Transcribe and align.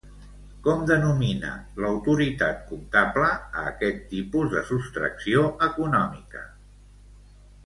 Com 0.67 0.79
denomina 0.91 1.51
l'autoritat 1.85 2.63
comptable 2.71 3.27
a 3.35 3.67
aquest 3.75 4.01
tipus 4.15 4.49
de 4.57 4.65
sostracció 4.71 5.45
econòmica? 5.71 6.43